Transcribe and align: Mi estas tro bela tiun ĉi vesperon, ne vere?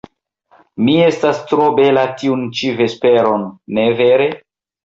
Mi 0.85 0.95
estas 1.07 1.43
tro 1.51 1.67
bela 1.81 2.07
tiun 2.21 2.47
ĉi 2.61 2.75
vesperon, 2.81 3.47
ne 3.79 3.89
vere? 4.01 4.31